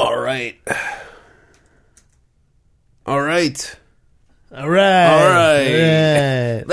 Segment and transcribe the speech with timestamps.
[0.00, 0.56] All right.
[3.04, 3.76] All right.
[4.50, 5.12] All right.
[5.12, 6.62] All right.
[6.62, 6.68] All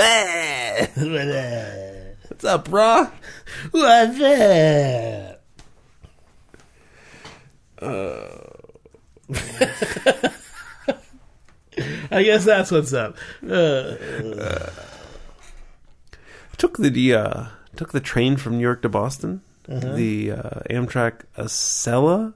[1.10, 2.14] right.
[2.28, 3.10] What's up, brah?
[3.70, 5.40] What's up?
[12.10, 13.16] I guess that's what's up.
[13.46, 13.96] Uh,
[16.56, 17.44] Took the uh,
[17.76, 19.42] took the train from New York to Boston.
[19.66, 22.32] The uh, Amtrak Acela.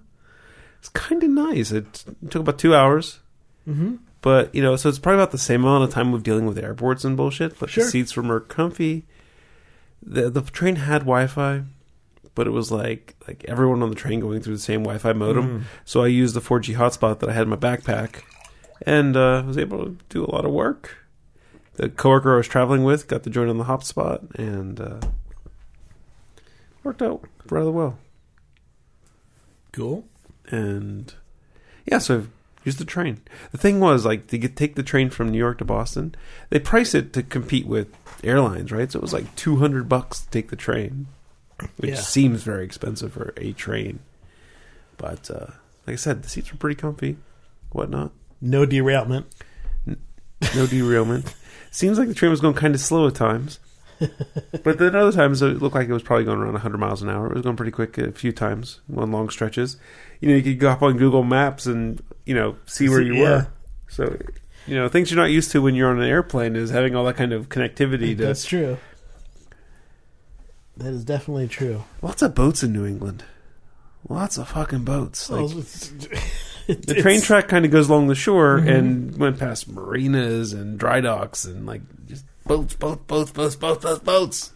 [0.83, 1.71] It's kind of nice.
[1.71, 3.21] It took about two hours.
[3.69, 3.97] Mm-hmm.
[4.21, 6.59] But you know, so it's probably about the same amount of time of dealing with
[6.59, 7.57] airports and bullshit.
[7.61, 7.85] But Sure.
[7.85, 9.05] the seats were more comfy.
[10.03, 11.63] the The train had Wi-Fi,
[12.35, 15.67] but it was like like everyone on the train going through the same Wi-Fi modem.
[15.85, 18.23] So I used the 4G hotspot that I had in my backpack,
[18.85, 20.97] and uh, was able to do a lot of work.
[21.75, 25.01] The coworker I was traveling with got to join on the hotspot, and uh,
[26.83, 27.99] worked out rather well.
[29.73, 30.05] cool.
[30.49, 31.13] And
[31.87, 32.31] yeah, so I've
[32.65, 33.21] used the train.
[33.51, 36.15] The thing was, like, to get, take the train from New York to Boston,
[36.51, 37.89] they price it to compete with
[38.23, 38.91] airlines, right?
[38.91, 41.07] So it was like two hundred bucks to take the train,
[41.79, 41.97] which Yeah.
[41.97, 44.01] seems very expensive for a train.
[44.97, 45.47] But uh,
[45.87, 47.17] like I said, the seats were pretty comfy,
[47.71, 48.13] whatnot.
[48.41, 49.27] No derailment.
[49.87, 51.35] No derailment.
[51.71, 53.61] Seems like the train was going kind of slow at times.
[54.65, 57.09] but then other times it looked like it was probably going around 100 miles an
[57.09, 57.29] hour.
[57.29, 59.77] It was going pretty quick a few times on long stretches.
[60.23, 63.15] You know, you could go up on Google Maps and, you know, see where you
[63.17, 63.23] yeah.
[63.23, 63.49] were.
[63.89, 64.17] So,
[64.67, 67.05] you know, things you're not used to when you're on an airplane is having all
[67.05, 68.79] that kind of connectivity to That's true.
[70.77, 71.85] That is definitely true.
[72.01, 73.25] lots of boats in New England.
[74.09, 75.29] Lots of fucking boats.
[75.29, 75.93] Like, Well, it's-
[76.67, 78.69] the train track kind of goes along the shore mm-hmm.
[78.69, 83.83] and went past marinas and dry docks and like just boats, boats, boats, boats, boats,
[83.83, 84.53] boats, boats.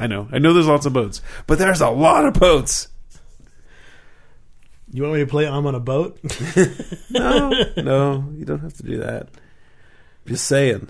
[0.00, 0.52] I know, I know.
[0.52, 2.88] There's lots of boats, but there's a lot of boats.
[4.92, 6.18] You want me to play I'm on a boat?
[7.10, 9.28] No, no, you don't have to do that.
[10.26, 10.88] Just saying,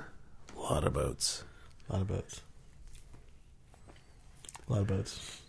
[0.57, 1.43] a lot of boats.
[1.89, 2.41] A lot of boats.
[4.69, 5.41] A lot of boats.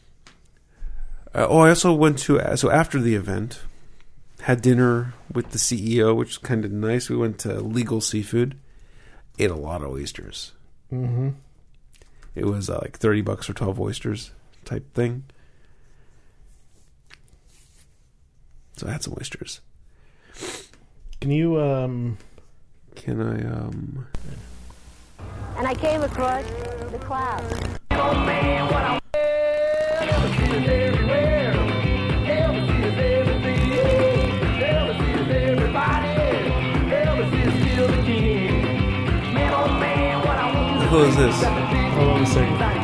[1.35, 3.61] Uh, oh, I also went to uh, so after the event,
[4.41, 7.09] had dinner with the CEO, which was kind of nice.
[7.09, 8.57] We went to Legal Seafood,
[9.37, 10.53] ate a lot of oysters.
[10.91, 11.29] Mm-hmm.
[12.35, 14.31] It was uh, like thirty bucks for twelve oysters
[14.65, 15.25] type thing.
[18.75, 19.61] So I had some oysters.
[21.21, 22.17] Can you um
[22.95, 24.07] Can I um
[25.57, 26.43] and I came across
[26.91, 27.43] the cloud.
[40.23, 41.43] what the hell this?
[41.93, 42.82] hold on a second.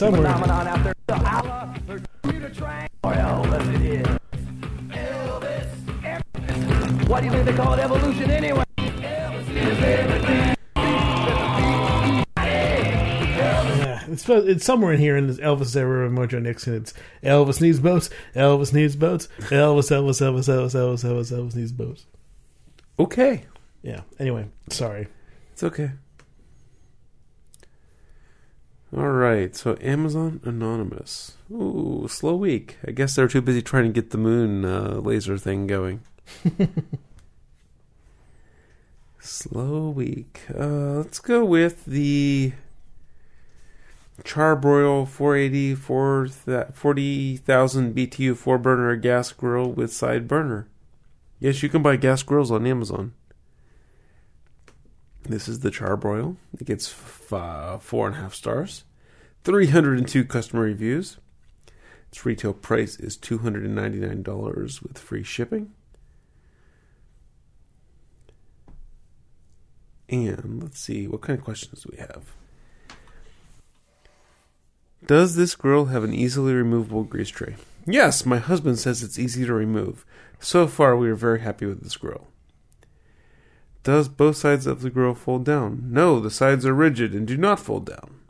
[0.00, 0.22] Somewhere.
[0.22, 0.94] phenomenon out there.
[1.06, 2.88] The hour, the computer train.
[3.04, 3.18] Or it
[3.82, 4.06] is.
[4.88, 5.68] Elvis.
[6.02, 7.08] Elvis.
[7.08, 8.64] What do you think they call it evolution anyway?
[8.78, 10.56] Elvis is everything.
[12.36, 16.74] Yeah, it's it's somewhere in here in this Elvis era of Mojo Nixon.
[16.74, 18.08] It's Elvis needs boats.
[18.34, 19.28] Elvis needs boats.
[19.40, 22.06] Elvis, Elvis, Elvis, Elvis, Elvis, Elvis, Elvis needs boats.
[22.98, 23.44] Okay,
[23.82, 24.00] Yeah.
[24.18, 25.08] Anyway, sorry.
[25.52, 25.90] it's okay.
[28.96, 31.36] All right, so Amazon Anonymous.
[31.48, 32.76] Ooh, slow week.
[32.84, 36.00] I guess they're too busy trying to get the moon uh, laser thing going.
[39.20, 40.40] slow week.
[40.52, 42.52] Uh, let's go with the
[44.24, 50.66] Charbroil 480 40,000 BTU four burner gas grill with side burner.
[51.38, 53.12] Yes, you can buy gas grills on Amazon.
[55.30, 56.34] This is the Charbroil.
[56.58, 58.82] It gets f- uh, four and a half stars,
[59.44, 61.18] 302 customer reviews.
[62.08, 65.70] Its retail price is $299 with free shipping.
[70.08, 72.32] And let's see, what kind of questions do we have?
[75.06, 77.54] Does this grill have an easily removable grease tray?
[77.86, 80.04] Yes, my husband says it's easy to remove.
[80.40, 82.29] So far, we are very happy with this grill.
[83.82, 85.84] Does both sides of the grill fold down?
[85.90, 88.20] No, the sides are rigid and do not fold down.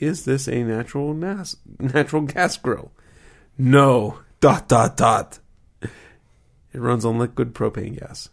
[0.00, 2.90] Is this a natural nas- natural gas grill?
[3.58, 4.20] No.
[4.40, 5.38] Dot dot dot.
[5.82, 5.90] It
[6.80, 8.28] runs on liquid propane gas.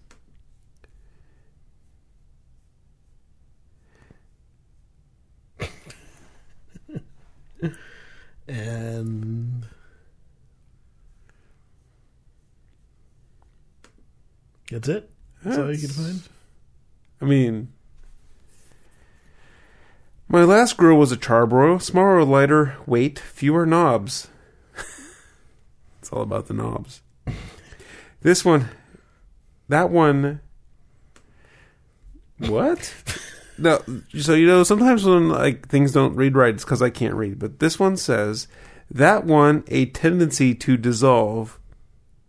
[8.46, 9.66] And
[14.74, 15.13] That's it.
[15.44, 16.22] That's all you can find.
[17.22, 17.74] I mean,
[20.28, 24.30] my last grill was a charbroil, smaller, lighter weight, fewer knobs.
[26.00, 27.02] it's all about the knobs.
[28.22, 28.70] This one,
[29.68, 30.40] that one.
[32.40, 32.94] What?
[33.58, 33.82] no,
[34.18, 37.38] so you know sometimes when like things don't read right, it's because I can't read.
[37.38, 38.48] But this one says
[38.90, 41.60] that one a tendency to dissolve,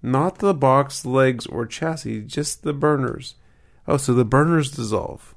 [0.05, 3.35] not the box, legs, or chassis, just the burners.
[3.89, 5.35] Oh, so the burners dissolve.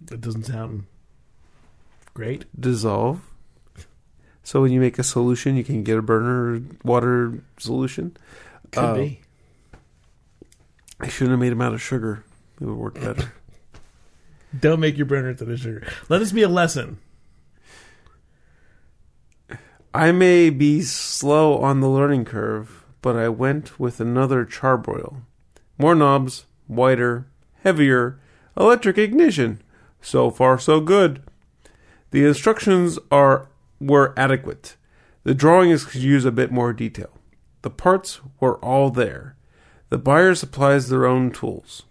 [0.00, 0.84] That doesn't sound
[2.14, 2.44] great.
[2.58, 3.20] Dissolve.
[4.42, 8.16] So when you make a solution, you can get a burner water solution.
[8.72, 8.94] Could Oh.
[8.94, 9.20] be.
[11.00, 12.24] I shouldn't have made them out of sugar.
[12.60, 13.32] It would work better.
[14.60, 15.86] Don't make your burner out of sugar.
[16.08, 16.98] Let this be a lesson.
[19.92, 25.22] I may be slow on the learning curve, but I went with another charbroil.
[25.78, 27.26] More knobs, wider,
[27.62, 28.18] heavier,
[28.56, 29.62] electric ignition.
[30.00, 31.22] So far, so good.
[32.10, 33.48] The instructions are
[33.80, 34.76] were adequate.
[35.24, 37.10] The drawings could use a bit more detail.
[37.62, 39.36] The parts were all there.
[39.88, 41.82] The buyer supplies their own tools.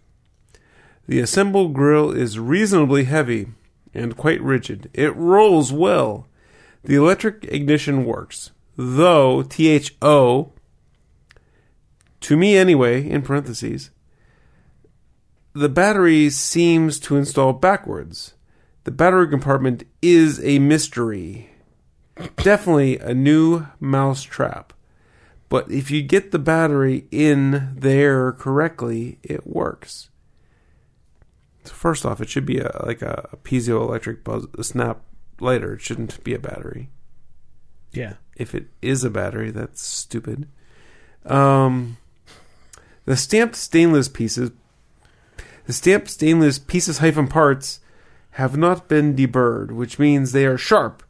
[1.08, 3.48] The assembled grill is reasonably heavy
[3.94, 4.90] and quite rigid.
[4.94, 6.28] It rolls well.
[6.84, 10.52] The electric ignition works, though THO,
[12.26, 13.92] to me anyway, in parentheses,
[15.54, 18.34] the battery seems to install backwards.
[18.84, 21.52] The battery compartment is a mystery.
[22.38, 24.74] Definitely a new mouse trap.
[25.50, 30.10] But if you get the battery in there correctly, it works.
[31.66, 35.04] So first off, it should be a like a, a piezoelectric buzz, a snap
[35.40, 35.76] lighter.
[35.76, 36.90] It shouldn't be a battery.
[37.92, 38.14] Yeah.
[38.36, 40.48] If it is a battery, that's stupid.
[41.24, 41.98] Um,
[43.06, 44.52] the stamped stainless pieces,
[45.66, 47.80] the stamped stainless pieces hyphen parts,
[48.32, 51.04] have not been deburred, which means they are sharp.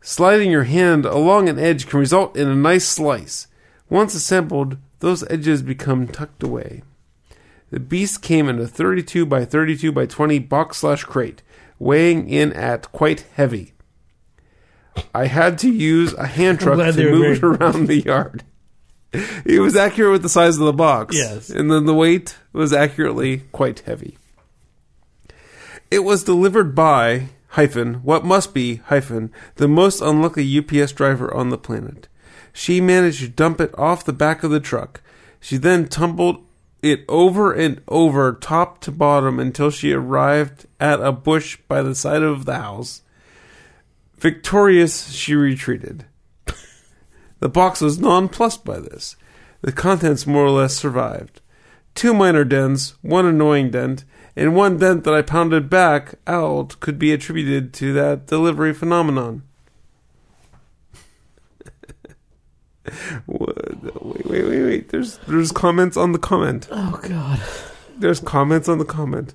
[0.00, 3.48] Sliding your hand along an edge can result in a nice slice.
[3.90, 6.82] Once assembled, those edges become tucked away.
[7.70, 11.42] The beast came in a 32 by 32 by 20 box slash crate,
[11.78, 13.74] weighing in at quite heavy.
[15.14, 18.44] I had to use a hand truck to move it around the yard.
[19.44, 21.16] It was accurate with the size of the box.
[21.16, 21.50] Yes.
[21.50, 24.18] And then the weight was accurately quite heavy.
[25.90, 31.50] It was delivered by hyphen what must be hyphen the most unlucky UPS driver on
[31.50, 32.08] the planet.
[32.52, 35.00] She managed to dump it off the back of the truck.
[35.40, 36.42] She then tumbled
[36.82, 41.94] it over and over, top to bottom, until she arrived at a bush by the
[41.94, 43.02] side of the house.
[44.18, 46.06] Victorious, she retreated.
[47.40, 49.16] The box was nonplussed by this.
[49.62, 51.40] The contents more or less survived.
[51.94, 54.04] Two minor dents, one annoying dent,
[54.36, 59.42] and one dent that I pounded back out could be attributed to that delivery phenomenon.
[63.26, 64.04] What?
[64.04, 64.88] Wait, wait, wait, wait.
[64.90, 66.68] There's there's comments on the comment.
[66.70, 67.42] Oh God.
[67.98, 69.34] There's comments on the comment.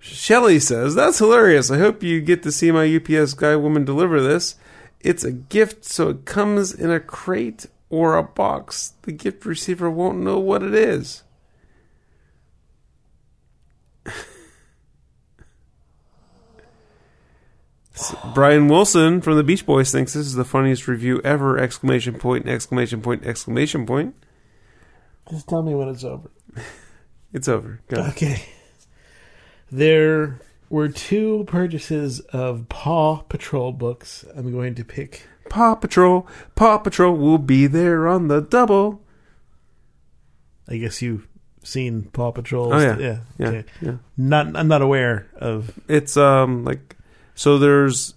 [0.00, 1.70] Shelly says, That's hilarious.
[1.70, 4.54] I hope you get to see my UPS guy woman deliver this.
[5.00, 8.94] It's a gift, so it comes in a crate or a box.
[9.02, 11.22] The gift receiver won't know what it is.
[18.34, 21.58] Brian Wilson from the Beach Boys thinks this is the funniest review ever!
[21.58, 22.46] Exclamation point!
[22.46, 23.24] Exclamation point!
[23.24, 24.14] Exclamation point!
[25.30, 26.30] Just tell me when it's over.
[27.32, 27.80] It's over.
[27.88, 28.02] Go.
[28.02, 28.42] Okay.
[29.70, 34.24] There were two purchases of Paw Patrol books.
[34.34, 35.26] I'm going to pick.
[35.48, 39.02] Paw Patrol, Paw Patrol will be there on the double.
[40.68, 41.28] I guess you've
[41.62, 42.72] seen Paw Patrol.
[42.74, 43.18] Oh yeah, yeah.
[43.38, 43.64] yeah, Okay.
[43.80, 43.96] yeah.
[44.16, 44.56] Not.
[44.56, 45.78] I'm not aware of.
[45.88, 46.96] It's um like
[47.34, 47.58] so.
[47.58, 48.14] There's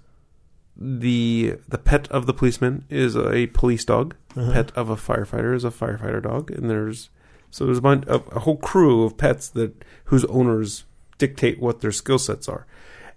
[0.75, 4.15] the the pet of the policeman is a police dog.
[4.35, 4.51] Uh-huh.
[4.51, 7.09] Pet of a firefighter is a firefighter dog, and there's
[7.51, 10.85] so there's a, bunch, a, a whole crew of pets that whose owners
[11.19, 12.65] dictate what their skill sets are,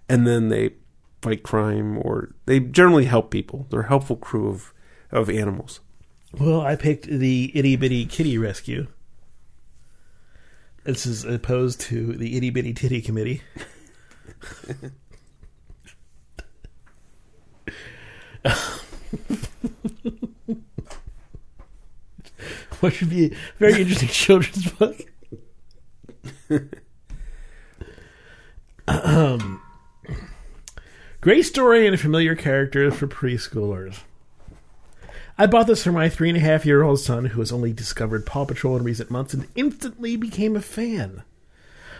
[0.07, 0.75] and then they
[1.23, 3.65] fight crime or they generally help people.
[3.71, 4.73] They're a helpful crew of
[5.11, 5.79] of animals.
[6.37, 8.87] Well, I picked the Itty Bitty Kitty Rescue.
[10.83, 13.41] This is opposed to the Itty Bitty Titty Committee.
[22.81, 24.97] what should be a very interesting children's book.
[31.21, 33.99] great story and familiar characters for preschoolers.
[35.37, 37.51] I I bought this for my three and a half year old son who has
[37.51, 41.23] only discovered Paw Patrol in recent months and instantly became a fan.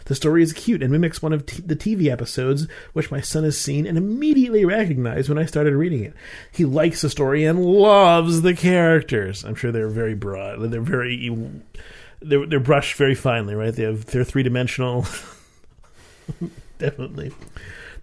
[0.06, 3.46] The story is cute and mimics one of t- the TV episodes, which my son
[3.46, 6.14] has seen and immediately recognized when I started reading it.
[6.52, 9.46] He likes the story and loves the characters.
[9.46, 10.60] I'm sure they're very broad.
[10.70, 11.32] They're very
[12.22, 13.74] they're they're brushed very finely, right?
[13.74, 15.06] They have they're three dimensional.
[16.78, 17.32] Definitely.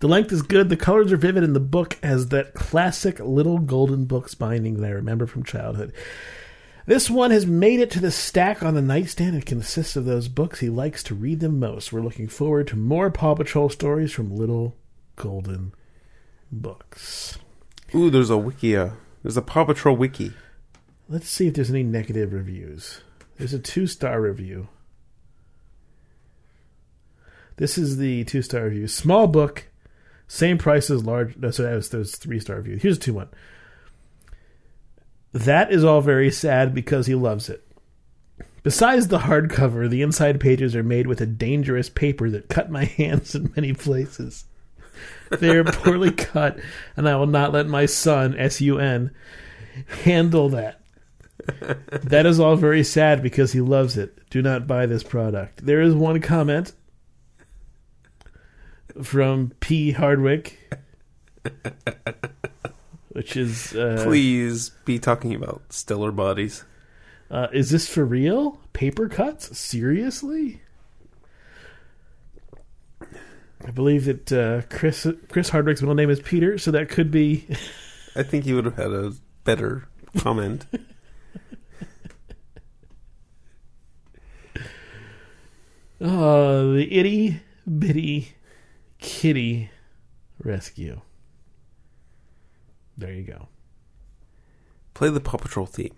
[0.00, 0.68] The length is good.
[0.68, 4.86] The colors are vivid, and the book has that classic little golden books binding that
[4.86, 5.92] I remember from childhood.
[6.86, 9.36] This one has made it to the stack on the nightstand.
[9.36, 10.60] It consists of those books.
[10.60, 11.92] He likes to read the most.
[11.92, 14.76] We're looking forward to more Paw Patrol stories from Little
[15.16, 15.72] Golden
[16.50, 17.38] Books.
[17.94, 18.76] Ooh, there's a wiki.
[18.76, 18.90] Uh,
[19.22, 20.32] there's a Paw Patrol wiki.
[21.08, 23.02] Let's see if there's any negative reviews.
[23.36, 24.68] There's a two star review.
[27.60, 28.88] This is the two star review.
[28.88, 29.66] Small book,
[30.26, 31.36] same price as large.
[31.36, 32.76] No, so that was those three star review.
[32.76, 33.28] Here's a two one.
[35.34, 37.62] That is all very sad because he loves it.
[38.62, 42.84] Besides the hardcover, the inside pages are made with a dangerous paper that cut my
[42.96, 44.46] hands in many places.
[45.28, 46.58] They are poorly cut,
[46.96, 49.10] and I will not let my son, S U N,
[50.02, 50.80] handle that.
[51.90, 54.18] That is all very sad because he loves it.
[54.30, 55.66] Do not buy this product.
[55.66, 56.72] There is one comment
[59.06, 59.92] from P.
[59.92, 60.58] Hardwick,
[63.10, 66.64] which is uh, Please be talking about stellar bodies.
[67.30, 68.60] Uh, is this for real?
[68.72, 69.56] Paper cuts?
[69.56, 70.62] Seriously?
[73.64, 77.46] I believe that uh, Chris Chris Hardwick's middle name is Peter, so that could be.
[78.16, 79.12] I think he would have had a
[79.44, 79.88] better
[80.18, 80.66] comment.
[86.02, 87.42] Oh, the itty
[87.78, 88.32] bitty
[89.00, 89.70] kitty
[90.42, 91.00] rescue.
[92.96, 93.48] There you go.
[94.94, 95.94] Play the Paw Patrol theme,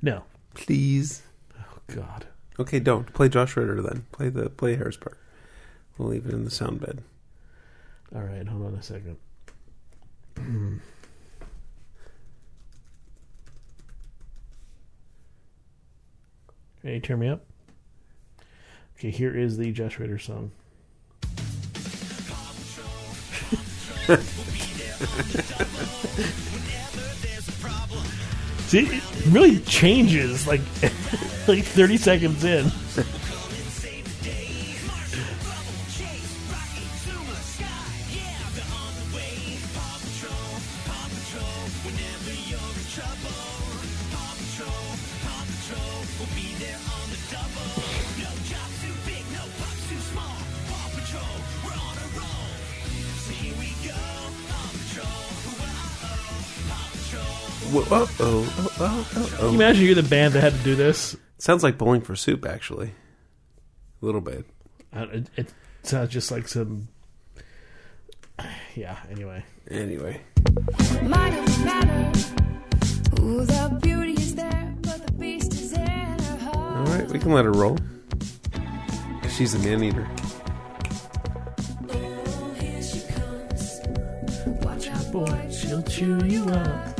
[0.00, 0.24] No.
[0.54, 1.22] please.
[1.58, 2.26] Oh God.
[2.60, 4.06] Okay, don't play Josh Ritter then.
[4.12, 5.16] Play the play Harrisburg.
[5.96, 7.02] We'll leave it in the sound bed.
[8.14, 9.16] All right, hold on a second.
[16.80, 17.44] Can you turn me up?
[18.96, 20.52] Okay, here is the Josh Ritter song.
[28.68, 30.60] See, it really changes like
[31.46, 32.70] like 30 seconds in.
[59.38, 61.16] Can you imagine you're the band that had to do this?
[61.38, 62.92] Sounds like Bowling for Soup, actually.
[64.02, 64.44] A little bit.
[64.94, 65.52] Uh, It, it
[65.84, 66.88] sounds just like some.
[68.74, 68.96] Yeah.
[69.10, 70.20] Anyway, Anyway,
[71.02, 72.18] Might not matter.
[73.20, 76.88] Ooh, the beauty is there, but the beast is in her heart.
[76.88, 77.76] all right, we can let her roll.
[79.28, 80.08] She's a man eater.
[81.90, 83.80] Oh, here she comes.
[84.64, 86.97] Watch out, boy, boy, she'll chew you up.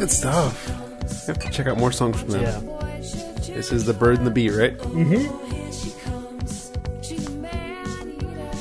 [0.00, 0.70] Good stuff.
[0.70, 2.42] I have to check out more songs from them.
[2.42, 2.58] Yeah.
[2.60, 4.74] Boy, she'll chew This is the Bird and the Bee, right?
[4.82, 6.72] Oh, here she comes.
[7.02, 8.52] She's a man eater.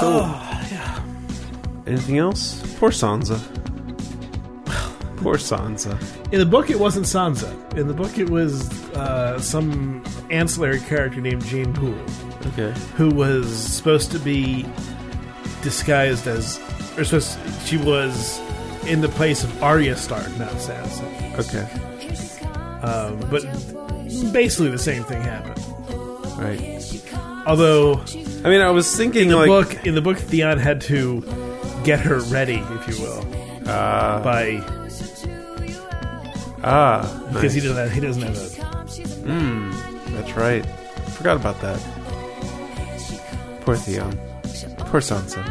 [0.00, 0.40] So,
[1.86, 2.62] anything else?
[2.78, 3.38] Poor Sansa.
[5.18, 6.00] Poor Sansa.
[6.32, 7.52] In the book, it wasn't Sansa.
[7.76, 11.94] In the book, it was uh, some ancillary character named Jeyne Poole,
[12.46, 12.72] Okay.
[12.96, 14.64] who was supposed to be
[15.60, 16.58] disguised as,
[16.96, 18.40] or supposed she was
[18.86, 21.38] in the place of Arya Stark, not Sansa.
[21.38, 21.66] Okay.
[22.04, 22.84] Here she comes.
[22.84, 23.42] Um, but
[24.32, 25.58] basically, the same thing happened.
[26.38, 26.60] Right.
[26.60, 27.46] here she comes.
[27.46, 28.02] Although
[28.44, 31.20] I mean, I was thinking in the like, book, in the book, Theon had to
[31.84, 33.24] get her ready, if you will,
[33.68, 36.64] ah, by She'll chew you up.
[36.64, 38.62] ah, because he doesn't have, he doesn't have a
[39.22, 39.72] Mm,
[40.12, 40.66] that's right.
[41.16, 41.80] Forgot about that.
[43.60, 44.18] Poor Theon.
[44.78, 45.42] Poor Sansa.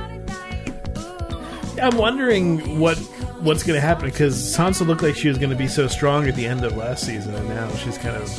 [1.82, 3.01] I'm wondering what
[3.42, 6.28] what's going to happen because Sansa looked like she was going to be so strong
[6.28, 8.30] at the end of last season, and now she's kind of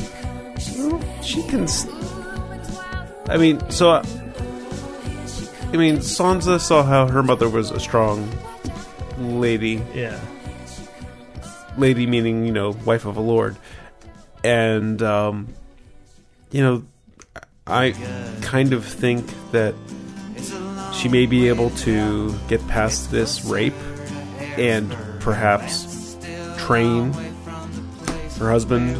[1.23, 1.67] She can.
[3.29, 3.91] I mean, so.
[3.91, 4.05] uh,
[5.73, 8.29] I mean, Sansa saw how her mother was a strong
[9.17, 9.81] lady.
[9.93, 10.19] yeah.
[11.77, 13.57] Lady meaning, you know, wife of a lord.
[14.43, 15.47] And, um,
[16.51, 16.83] you know,
[17.65, 17.95] I
[18.41, 19.73] kind of think that
[20.93, 23.73] she may be able to get past this rape
[24.57, 26.17] and perhaps
[26.57, 27.11] train
[28.39, 28.97] her husband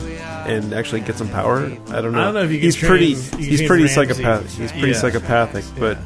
[0.47, 1.65] and actually get some power.
[1.89, 2.21] I don't know.
[2.21, 3.05] I don't know if you can he's train- pretty.
[3.07, 3.95] you can He's train pretty Ramsay.
[4.13, 4.57] psychopath.
[4.57, 4.93] He's pretty Yeah.
[4.99, 5.97] psychopathic, but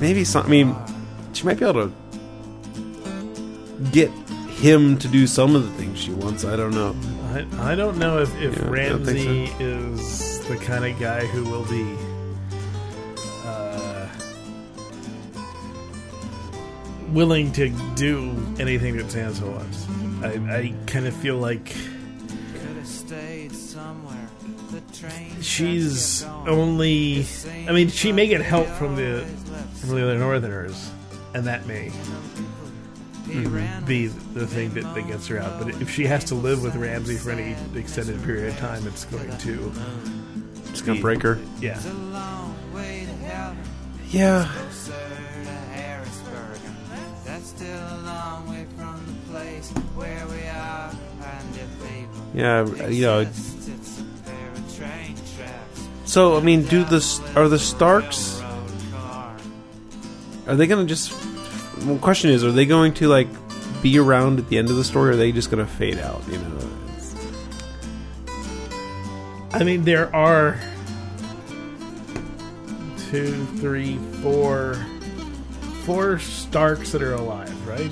[0.00, 0.44] maybe some.
[0.46, 0.76] I mean,
[1.32, 1.92] she might be able to
[3.92, 4.10] get
[4.50, 6.44] him to do some of the things she wants.
[6.44, 6.94] I don't know.
[7.58, 10.98] I, I don't know if, if Yeah, I don't think Ramsay is the kind of
[11.00, 11.82] guy who will be
[17.12, 19.86] willing to do anything that Sansa wants.
[20.24, 21.74] I, I kind of feel like
[25.40, 27.26] she's only.
[27.68, 29.24] I mean, she may get help from the
[29.80, 30.90] from the other Northerners,
[31.34, 31.90] and that may
[33.86, 35.58] be the thing that, that gets her out.
[35.62, 39.04] But if she has to live with Ramsay for any extended period of time, it's
[39.06, 39.72] going to,
[40.70, 41.38] It's gonna break her.
[41.60, 41.80] yeah.
[44.10, 44.52] Yeah.
[52.34, 53.26] Yeah, you know.
[56.04, 58.40] So I mean, do the are the Starks?
[60.46, 61.12] Are they gonna just?
[61.84, 63.28] Well, question is, are they going to like
[63.82, 65.10] be around at the end of the story?
[65.10, 66.22] or Are they just gonna fade out?
[66.28, 66.58] You know.
[69.52, 70.58] I mean, there are
[73.10, 74.74] two, three, four,
[75.84, 77.90] four Starks that are alive, right?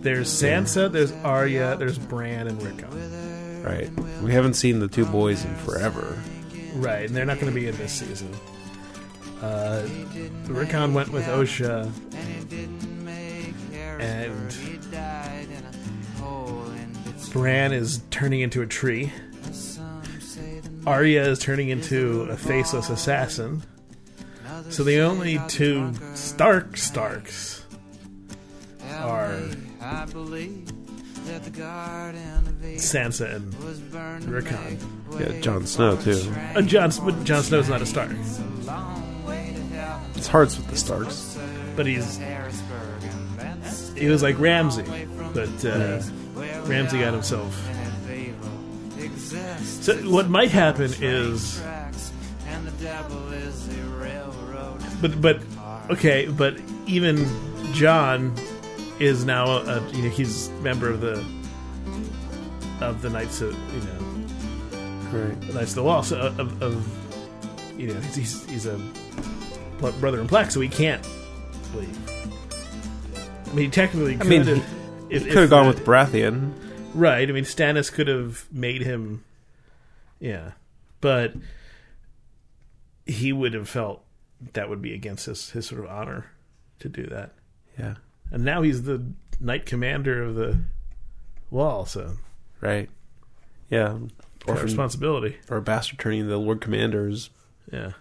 [0.00, 3.62] There's Sansa, there's Arya, there's Bran, and Rickon.
[3.62, 3.90] Right.
[4.22, 6.18] We haven't seen the two boys in forever.
[6.74, 8.34] Right, and they're not going to be in this season.
[9.42, 9.86] Uh,
[10.46, 11.90] Rickon went with Osha,
[14.00, 14.54] and
[17.32, 19.12] Bran is turning into a tree.
[20.86, 23.62] Arya is turning into a faceless assassin.
[24.70, 27.64] So the only two Stark Starks
[28.98, 29.40] are
[32.76, 34.78] Sansa and Rickon.
[35.18, 36.20] Yeah, Jon Snow too.
[36.54, 38.10] Uh, Jon, but Jon Snow's not a Stark,
[40.16, 41.38] It's hard with the Starks.
[41.76, 42.18] but he's
[43.96, 44.84] he was like Ramsay,
[45.34, 46.00] but uh,
[46.64, 47.54] Ramsay got himself.
[49.58, 51.60] So what might happen is,
[55.00, 55.40] but but
[55.90, 57.26] okay, but even
[57.72, 58.34] Jon
[59.00, 61.24] is now a, a you know he's member of the
[62.80, 64.06] of the Knights of you know
[65.12, 65.54] Right.
[65.54, 68.78] Knights of the Wall so uh, of, of you know he's he's, a
[69.78, 71.02] brother in black, so he can't
[71.74, 71.98] leave.
[73.46, 74.64] I mean, he technically could mean, have.
[75.08, 76.52] if- Could have gone the- with Baratheon.
[76.94, 77.28] Right.
[77.28, 79.24] I mean, Stannis could have made him.
[80.20, 80.52] Yeah.
[81.00, 81.34] But
[83.06, 84.04] he would have felt
[84.52, 86.26] that would be against his, his sort of honor
[86.80, 87.32] to do that.
[87.78, 87.94] Yeah.
[88.30, 89.04] And now he's the
[89.40, 90.60] knight commander of the
[91.50, 92.16] wall, so
[92.60, 92.88] Right.
[93.70, 93.98] Yeah.
[94.40, 95.36] got Orphan responsibility.
[95.48, 97.30] or bastard turning the Lord Commanders.
[97.72, 97.92] Yeah.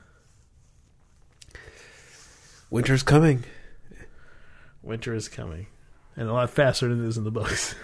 [2.69, 3.43] Winter's coming.
[4.83, 5.67] Winter is coming.
[6.15, 7.75] And a lot faster than it is in the books.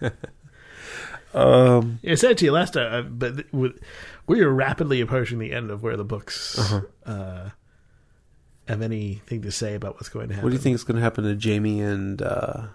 [1.34, 1.98] Um.
[2.08, 3.80] I said to you last time, but with,
[4.28, 6.80] we are rapidly approaching the end of where the books Uh-huh.
[7.10, 7.50] uh,
[8.68, 10.44] have anything to say about what's going to happen.
[10.46, 12.66] What do you think is going to happen to Jaime and uh,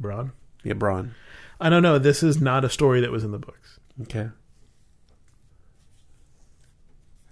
[0.00, 0.32] Bronn?
[0.64, 1.10] yeah, Bronn?
[1.60, 1.98] I don't know.
[1.98, 3.78] This is not a story that was in the books.
[4.02, 4.28] Okay.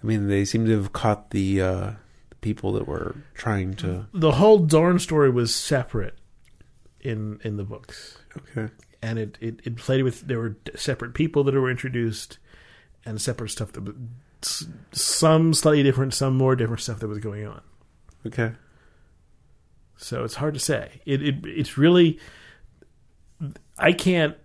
[0.02, 1.90] I mean, they seem to have caught the uh,
[2.30, 4.06] the people that were trying to.
[4.12, 6.18] The whole Dorn story was separate
[7.00, 8.72] in in the books, Okay.
[9.02, 12.38] and it it, it played with there were separate people that were introduced,
[13.04, 13.94] and separate stuff that
[14.42, 17.60] some slightly different, some more different stuff that was going on.
[18.26, 18.52] Okay.
[19.96, 21.00] So it's hard to say.
[21.06, 22.18] It, it it's really
[23.78, 24.36] I can't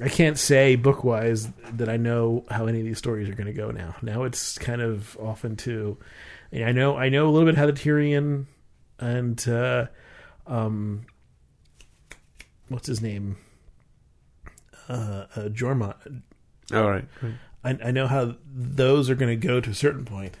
[0.00, 3.46] I can't say book wise that I know how any of these stories are going
[3.46, 3.96] to go now.
[4.02, 5.98] Now it's kind of often to
[6.52, 8.46] I know I know a little bit how the Tyrion
[8.98, 9.86] and uh,
[10.46, 11.06] um
[12.68, 13.36] what's his name
[14.88, 16.22] uh, uh Jormont
[16.72, 17.04] All right.
[17.64, 20.36] I, I know how those are going to go to a certain point.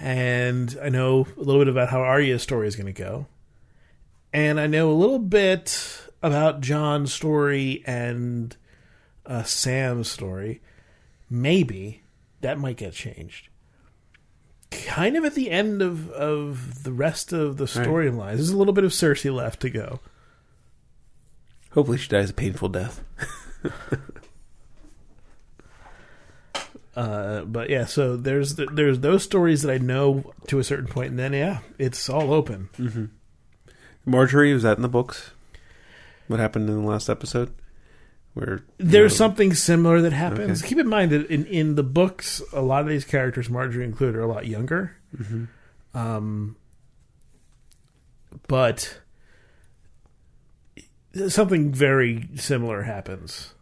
[0.00, 3.26] And I know a little bit about how Arya's story is going to go.
[4.32, 8.56] And I know a little bit about Jon's story and
[9.24, 10.60] uh, Sam's story.
[11.30, 12.02] Maybe
[12.40, 13.48] that might get changed.
[14.72, 17.86] Kind of at the end of, of the rest of the Right.
[17.86, 18.34] storylines.
[18.34, 20.00] There's a little bit of Cersei left to go.
[21.70, 23.02] Hopefully, she dies a painful death.
[26.96, 30.86] Uh, but yeah, so there's th there's those stories that I know to a certain
[30.86, 33.10] point, and then yeah, it's all open.
[34.06, 35.32] Margaery was that in the books?
[36.28, 37.52] What happened in the last episode?
[38.34, 40.60] Where There's know, something similar that happens.
[40.60, 40.70] Okay.
[40.70, 44.16] Keep in mind that in, in the books, a lot of these characters, Margaery included,
[44.16, 44.96] are a lot younger.
[45.94, 46.56] Um,
[48.48, 48.98] but
[51.28, 53.53] something very similar happens.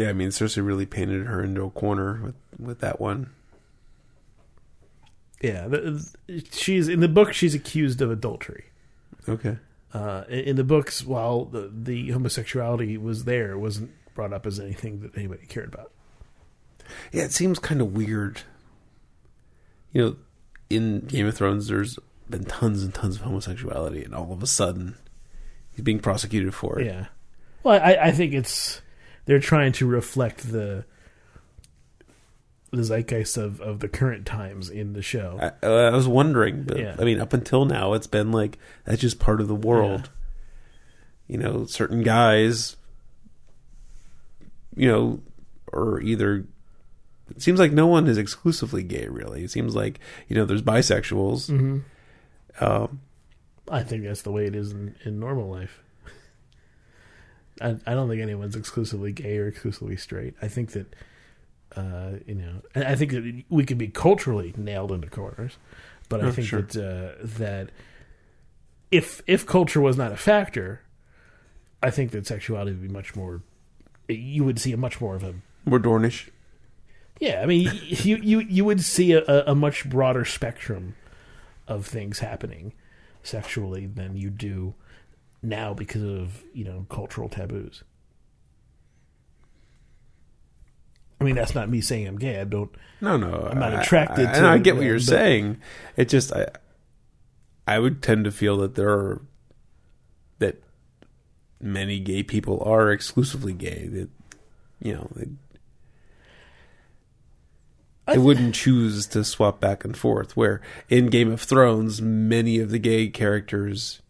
[0.00, 3.28] Yeah, I mean, Cersei really painted her into a corner with with that one.
[5.42, 5.68] Yeah,
[6.50, 7.34] she's in the book.
[7.34, 8.64] She's accused of adultery.
[9.28, 9.58] Okay.
[9.92, 14.46] Uh, in in the books, while the, the homosexuality was there, it wasn't brought up
[14.46, 15.92] as anything that anybody cared about.
[17.12, 18.40] Yeah, it seems kind of weird.
[19.92, 20.16] You know,
[20.70, 21.98] in Game of Thrones, there's
[22.30, 24.96] been tons and tons of homosexuality, and all of a sudden,
[25.72, 26.86] he's being prosecuted for it.
[26.86, 27.08] Yeah.
[27.62, 28.80] Well, I, I think it's
[29.26, 30.84] they're trying to reflect the
[32.72, 35.52] the zeitgeist of, of the current times in the show.
[35.60, 36.94] I, I was wondering, but Yeah.
[36.98, 40.10] I mean, up until now, it's been like that's just part of the world.
[41.26, 42.76] You know, certain guys,
[44.76, 45.20] you know,
[45.72, 46.44] are either.
[47.30, 49.06] It seems like no one is exclusively gay.
[49.06, 51.48] Really, it seems like you know there's bisexuals.
[51.50, 51.82] Mhm.
[52.60, 53.00] Um,
[53.68, 55.80] I think that's the way it is in, in normal life.
[57.60, 60.34] I, I don't think anyone's exclusively gay or exclusively straight.
[60.40, 60.94] I think that,
[61.76, 65.58] uh, you know, I think that we could be culturally nailed into corners,
[66.08, 66.62] but I Oh, think sure.
[66.62, 67.70] that uh, that
[68.90, 70.80] if if culture was not a factor,
[71.82, 73.42] I think that sexuality would be much more.
[74.08, 75.34] You would see a much more of a
[75.66, 76.28] we're Dornish.
[77.20, 80.94] yeah, I mean, you you you would see a, a much broader spectrum
[81.68, 82.72] of things happening
[83.22, 84.74] sexually than you do
[85.42, 87.82] now because of you know cultural taboos.
[91.20, 92.40] I mean, that's not me saying I'm gay.
[92.40, 92.70] I don't.
[93.00, 95.58] No, no, I'm not attracted I, to and I get what you're but- saying.
[95.96, 96.46] It just, I,
[97.66, 99.22] I would tend to feel that there are
[100.38, 100.62] that
[101.60, 103.86] many gay people are exclusively gay.
[103.86, 104.08] That
[104.82, 105.26] you know, they,
[108.14, 110.38] they wouldn't choose to swap back and forth.
[110.38, 114.00] Where in Game of Thrones, many of the gay characters,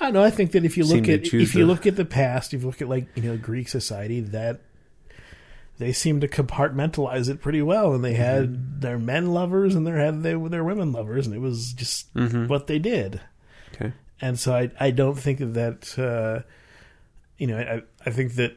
[0.00, 0.22] I don't know.
[0.24, 2.62] I think that if you look at if you the- look at the past, if
[2.62, 4.60] you look at like you know Greek society, that
[5.78, 8.80] they seem to compartmentalize it pretty well, and they had Mm-hmm.
[8.80, 12.46] their men lovers and they had they, their women lovers, and it was just Mm-hmm.
[12.48, 13.20] what they did.
[13.74, 16.42] okay, and so I I don't think that that uh,
[17.38, 18.56] you know I I think that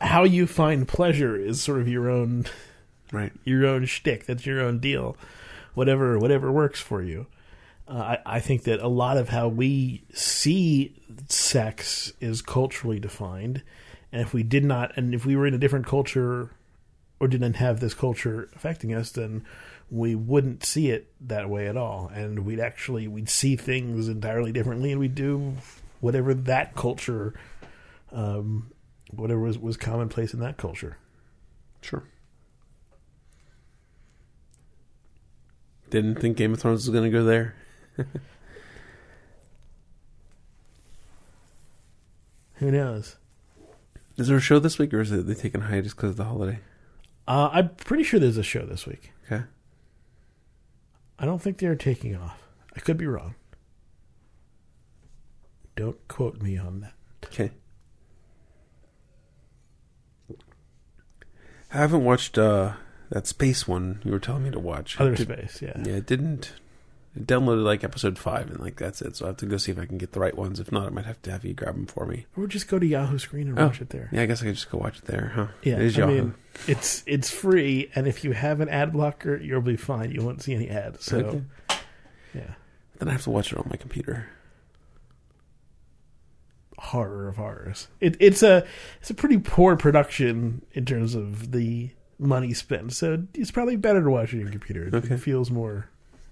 [0.00, 2.44] how you find pleasure is sort of your own
[3.12, 4.26] right, your own shtick.
[4.26, 5.16] That's your own deal.
[5.74, 7.26] Whatever whatever works for you.
[7.88, 10.94] Uh, I I think that a lot of how we see
[11.28, 13.62] sex is culturally defined,
[14.12, 16.50] and if we did not, and if we were in a different culture
[17.20, 19.44] or didn't have this culture affecting us, then
[19.90, 24.52] we wouldn't see it that way at all, and we'd actually we'd see things entirely
[24.52, 25.54] differently, and we'd do
[26.00, 27.34] whatever that culture,
[28.12, 28.72] um,
[29.10, 30.98] whatever was was commonplace in that culture.
[31.80, 32.02] sure.
[35.88, 37.54] Didn't think Game of Thrones was going to go there.
[42.54, 43.16] Who knows?
[44.16, 46.24] Is there a show this week, or is it they taking hiatus because of the
[46.24, 46.60] holiday?
[47.28, 49.12] Uh, I'm pretty sure there's a show this week.
[49.26, 49.44] Okay.
[51.18, 52.42] I don't think they're taking off.
[52.74, 53.34] I could be wrong.
[55.74, 56.92] Don't quote me on that.
[57.26, 57.50] Okay.
[61.72, 62.72] I haven't watched uh,
[63.10, 64.98] that space one you were telling me to watch.
[64.98, 65.78] Other did- space, yeah.
[65.84, 66.52] Yeah, it didn't.
[67.18, 69.16] Downloaded like episode five, and like that's it.
[69.16, 70.60] So I have to go see if I can get the right ones.
[70.60, 72.26] If not, I might have to have you grab them for me.
[72.36, 74.10] Or just go to Yahoo Screen and Oh, watch it there.
[74.12, 75.46] Yeah, I guess I could just go watch it there, huh?
[75.62, 76.12] Yeah, it is I Yahoo.
[76.12, 76.34] mean,
[76.68, 80.10] it's it's free, and if you have an ad blocker, you'll be fine.
[80.10, 81.04] You won't see any ads.
[81.06, 81.42] So, Okay.
[82.34, 82.54] yeah,
[82.98, 84.28] Then I have to watch it on my computer.
[86.78, 87.88] horror of horrors.
[88.00, 88.66] It, it's a
[89.00, 92.92] it's a pretty poor production in terms of the money spent.
[92.92, 94.86] So it's probably better to watch it on your computer.
[94.88, 95.16] It Okay.
[95.16, 95.88] feels more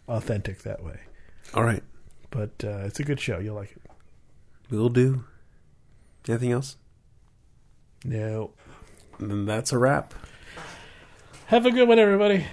[0.09, 1.01] authentic that way.
[1.55, 1.83] All right,
[2.31, 3.39] But uh, it's a good show.
[3.39, 3.83] You'll like it.
[4.71, 5.25] we'll do.
[6.29, 6.77] Anything else?
[8.05, 8.53] No.
[9.19, 10.15] And then that's a wrap.
[11.47, 12.47] Have a good one, everybody.